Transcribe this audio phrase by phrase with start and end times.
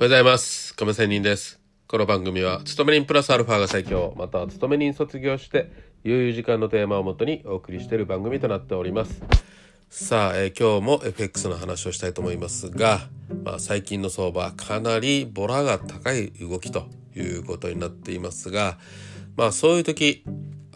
[0.00, 0.74] おはようございます。
[0.76, 1.60] 亀仙人です。
[1.86, 5.70] この番組は、勤め人プラスアルファが最強、または勤め人卒業して、
[6.04, 9.22] 悠々時間のテーマをもとにお送りしている番組となっております。
[9.90, 13.10] さあ、えー今日も FX の話をしたいと思いますが、
[13.44, 18.78] まあ、最近の相場、かなりボラが高い動きということになっていますが、
[19.36, 20.24] まあ、そういう時、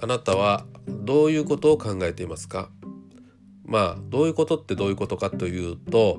[0.03, 2.69] あなたはどういうことを考えていますか？
[3.65, 6.19] まあどういうことってどういうことかというと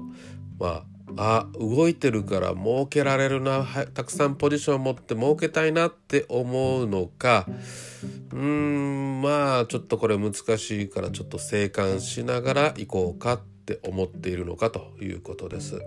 [0.58, 0.84] まあ
[1.18, 7.46] あ動いてるから儲けられるなたくさんポジション持って儲けたいなって思うのか
[8.32, 15.82] うーんまあちょっとこれ難しいからちょっと静観しながら行こうかって思っているのかということです。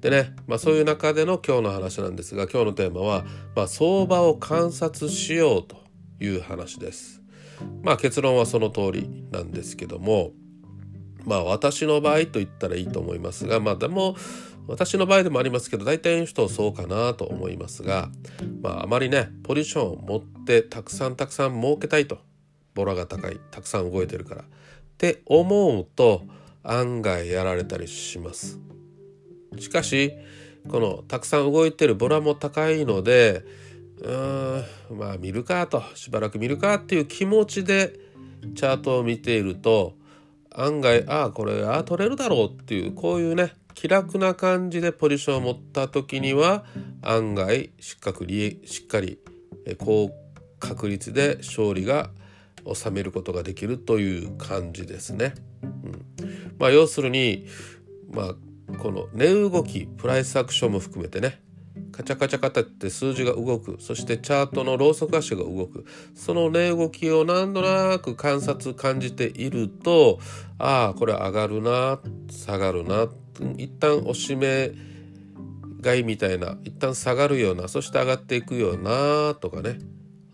[0.00, 3.24] でね、まあ、そういう中での今日の話なんですが今日のテーマは、
[3.54, 5.76] まあ、相場を観察しようと
[6.24, 7.22] いう話です。
[7.82, 10.32] まあ結論はその通りなんですけども
[11.24, 14.16] まあ私の場合と言ったらいいと思いますがまあでも
[14.68, 18.08] 私の場合でもありますけど大体の人はそうかなと思いますが
[18.62, 22.18] まああまりねポジションを持ってたくさんたくさん儲けたいと
[22.74, 24.44] ボラが高いたくさん動いてるからっ
[24.98, 26.22] て思うと
[26.62, 28.60] 案外やられたりします。
[29.58, 30.12] しかし
[30.68, 33.44] このたくさん動いてるボラも高いので
[34.00, 37.98] うーんまあ見るかとしばらく見るかっていう気持ちで
[38.54, 39.94] チャートを見ていると
[40.54, 46.64] 案外ああこれああ取れるだろうっていうこういうね気楽な感じでポジションを持った時には
[47.00, 49.18] 案外しっかりしっかり
[49.78, 50.10] 高
[50.58, 52.10] 確率で勝利が
[52.72, 55.34] 収めることができるという感じですね。
[55.62, 57.46] うん、まあ要するに
[58.12, 58.34] まあ
[58.78, 61.41] この値動きプライスアクションも含めてね
[61.92, 63.76] カチャカチャカチャって数字が動く。
[63.78, 65.84] そしてチャートのローソク足が動く。
[66.14, 70.18] その値動きをなんとなく観察感じていると
[70.58, 73.08] ああこれ上がるな下がるな。
[73.58, 74.72] 一旦押し目
[75.82, 79.78] 買いみたいな一旦下がるようなそして上がっていくようなとかね。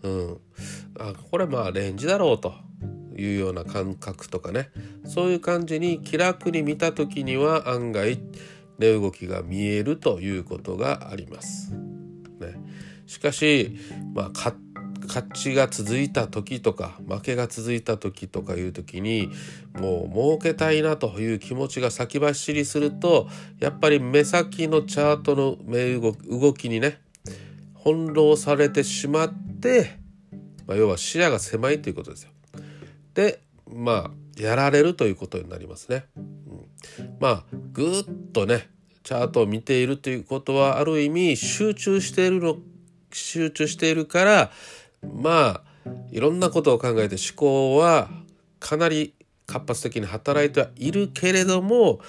[0.03, 0.37] うん。
[0.97, 2.53] あこれまあレンジだろうと
[3.17, 4.69] いうような感覚とかね。
[5.05, 8.19] そういう感じに気楽に見た時には案外
[8.79, 11.73] 値動きが見えるということがあります。
[11.73, 12.55] ね、
[13.05, 13.77] しかし、
[14.13, 14.55] まあ、勝
[15.33, 19.29] ちが続いた時とか負けが続いた時とかいう時に
[19.79, 23.27] もう儲けたいなという気持ちが先走りすると
[23.59, 26.99] やっぱり目先のチャートの目動き動きにね
[27.83, 29.97] 翻弄されてしまって、
[30.67, 32.29] まあ、要は視野が狭いということですよ。
[33.13, 36.05] でまあやられるということになりますね。
[37.19, 38.69] まあぐっとね
[39.03, 42.57] チャートを見ているということはある意味集中しているの
[43.11, 44.51] 集中しているから
[45.13, 45.63] まあ
[46.11, 48.09] いろんなことを考えて思考は
[48.59, 49.13] かなり
[49.45, 51.99] 活発的に働いてはいるけれども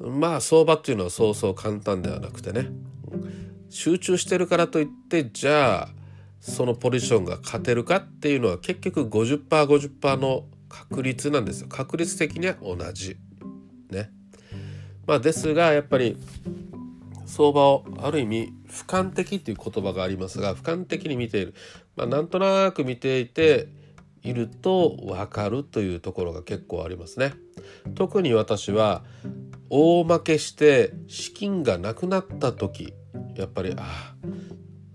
[0.00, 2.68] まあ相場っていうのはそうそう簡単ではなくてね。
[3.70, 5.88] 集中してるからといってじゃあ
[6.40, 11.68] そのポジションが勝てるかっていうのは結局 50%50% の確率なんですよ。
[11.68, 13.16] 確率的には同じ。
[13.90, 14.10] ね。
[15.06, 16.16] まあですがやっぱり
[17.26, 21.54] 相場をある意味俯瞰的っていう言葉がありますが俯瞰的に見ている、
[21.96, 23.68] まあ、なんとなく見ていて
[24.22, 27.34] いると分かるというところが結構ありますね。
[27.94, 29.04] 特に私は
[29.70, 32.92] 大負けして資金がなくなった時
[33.36, 34.14] やっぱりああ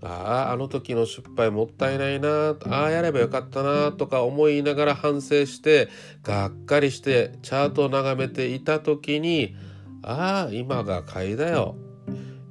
[0.02, 5.88] あああの時の失敗もったいないなああやればよかったなとか思いながら反省して
[6.22, 9.54] がっかりしてチャートを眺めていた時に
[10.02, 11.76] ああ今が買いだよ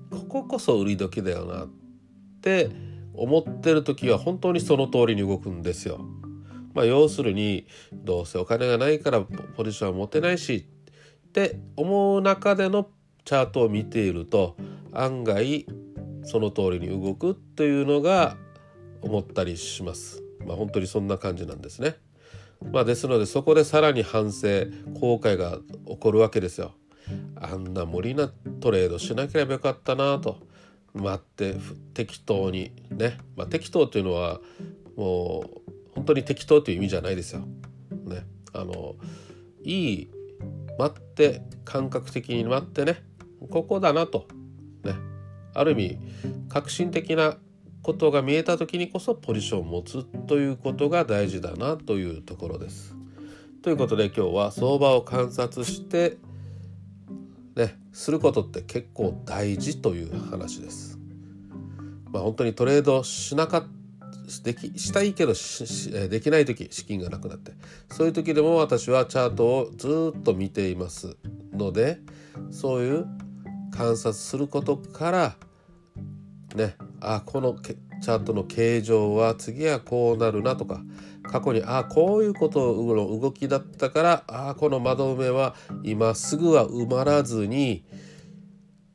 [0.10, 1.70] こここそ売り時だよなっ
[2.42, 2.70] て
[3.14, 6.00] 思ってる時は本当にその通りに動くんですよ。
[6.74, 10.66] まあ要するにどうせお金がないからポジションは持てないし
[11.28, 12.88] って思う中での
[13.26, 14.56] チャートを見ていると
[14.94, 15.66] 案外
[16.24, 18.38] その通りに動くというのが
[19.02, 20.24] 思ったりします。
[20.46, 21.96] まあ本当にそんな感じなんですね。
[22.72, 24.66] まあですのでそこでさらに反省
[25.00, 25.58] 後悔が
[25.88, 26.74] 起こるわけですよ。
[27.36, 30.38] あんな無理なトレードしなければよかったなと
[30.94, 31.56] 待って
[31.94, 34.40] 適当にね、まあ、適当というのは
[34.96, 35.62] もう
[35.96, 37.42] 本当に適当という意味じゃないですよ。
[38.06, 38.96] ね、あの
[39.64, 40.12] いい
[40.78, 43.04] 待って感覚的に待ってね
[43.50, 44.28] ここだなと
[44.84, 44.94] ね
[45.54, 45.98] ある意味
[46.50, 47.38] 革新的な
[47.82, 52.96] ことが見えた時にこそポジションを持つということが大事だなというところです。
[53.64, 56.18] ということで今日は相場を観察して
[57.56, 60.98] ね、することって結構大事という話です。
[62.12, 63.68] まあ本当にトレードしなかっ
[64.40, 65.34] できしたいけど
[66.10, 67.52] できない時資金がなくなって
[67.90, 71.18] そういう時でも私はチャートをずっと見ています
[71.52, 72.00] ので
[72.50, 73.06] そういう
[73.72, 75.36] 観察することから
[76.56, 80.82] ねあこのチャートの形状は次はこうなるなとか
[81.24, 87.86] 過去にあこういうことの動きだったからあこの窓埋めは今すぐは埋まらずに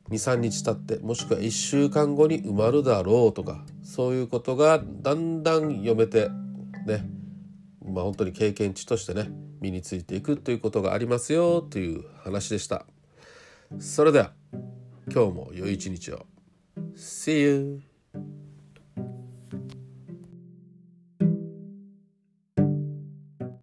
[0.09, 6.29] 23日経ってもしくは1週間後に埋まるだろうとかそういうことがだんだん読めて
[6.85, 7.09] ね
[7.83, 9.29] まあ本当に経験値としてね
[9.59, 12.85] 身についていくということがありますよという話でした。
[13.79, 14.31] それでは
[15.09, 16.25] 今日も良い一日を
[16.95, 17.81] See you!